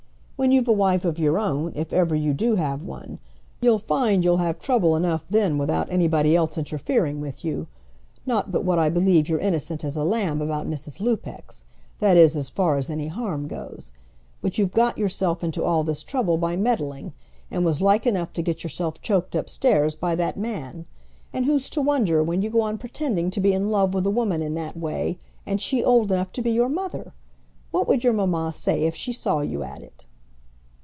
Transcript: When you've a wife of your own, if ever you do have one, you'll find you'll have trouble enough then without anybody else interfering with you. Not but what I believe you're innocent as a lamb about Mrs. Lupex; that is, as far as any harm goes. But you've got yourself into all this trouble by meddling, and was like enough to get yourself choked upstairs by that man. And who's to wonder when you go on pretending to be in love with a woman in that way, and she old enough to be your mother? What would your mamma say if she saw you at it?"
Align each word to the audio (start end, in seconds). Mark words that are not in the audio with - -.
When 0.41 0.51
you've 0.51 0.67
a 0.67 0.73
wife 0.73 1.05
of 1.05 1.19
your 1.19 1.37
own, 1.37 1.71
if 1.75 1.93
ever 1.93 2.15
you 2.15 2.33
do 2.33 2.55
have 2.55 2.81
one, 2.81 3.19
you'll 3.61 3.77
find 3.77 4.23
you'll 4.23 4.37
have 4.37 4.59
trouble 4.59 4.95
enough 4.95 5.23
then 5.29 5.59
without 5.59 5.91
anybody 5.91 6.35
else 6.35 6.57
interfering 6.57 7.21
with 7.21 7.45
you. 7.45 7.67
Not 8.25 8.51
but 8.51 8.63
what 8.65 8.79
I 8.79 8.89
believe 8.89 9.29
you're 9.29 9.37
innocent 9.37 9.83
as 9.85 9.95
a 9.95 10.03
lamb 10.03 10.41
about 10.41 10.67
Mrs. 10.67 10.99
Lupex; 10.99 11.65
that 11.99 12.17
is, 12.17 12.35
as 12.35 12.49
far 12.49 12.77
as 12.77 12.89
any 12.89 13.07
harm 13.07 13.47
goes. 13.47 13.91
But 14.41 14.57
you've 14.57 14.71
got 14.71 14.97
yourself 14.97 15.43
into 15.43 15.63
all 15.63 15.83
this 15.83 16.03
trouble 16.03 16.39
by 16.39 16.55
meddling, 16.55 17.13
and 17.51 17.63
was 17.63 17.79
like 17.79 18.07
enough 18.07 18.33
to 18.33 18.41
get 18.41 18.63
yourself 18.63 18.99
choked 18.99 19.35
upstairs 19.35 19.93
by 19.93 20.15
that 20.15 20.37
man. 20.37 20.87
And 21.31 21.45
who's 21.45 21.69
to 21.69 21.81
wonder 21.83 22.23
when 22.23 22.41
you 22.41 22.49
go 22.49 22.61
on 22.61 22.79
pretending 22.79 23.29
to 23.29 23.39
be 23.39 23.53
in 23.53 23.69
love 23.69 23.93
with 23.93 24.07
a 24.07 24.09
woman 24.09 24.41
in 24.41 24.55
that 24.55 24.75
way, 24.75 25.19
and 25.45 25.61
she 25.61 25.83
old 25.83 26.11
enough 26.11 26.31
to 26.31 26.41
be 26.41 26.49
your 26.49 26.67
mother? 26.69 27.13
What 27.69 27.87
would 27.87 28.03
your 28.03 28.13
mamma 28.13 28.51
say 28.53 28.85
if 28.85 28.95
she 28.95 29.13
saw 29.13 29.41
you 29.41 29.61
at 29.61 29.83
it?" 29.83 30.07